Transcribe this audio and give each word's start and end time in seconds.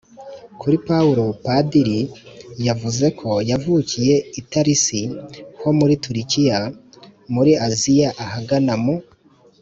kuri 0.59 0.77
paulo, 0.87 1.25
padiri 1.45 1.99
yavuze 2.67 3.05
ko 3.19 3.29
yavukiye 3.49 4.15
i 4.39 4.41
tarisi 4.51 5.01
ho 5.59 5.69
muri 5.79 5.93
turukiya 6.03 6.59
muri 7.33 7.51
aziya 7.67 8.09
ahagana 8.25 8.73
mu 8.83 8.95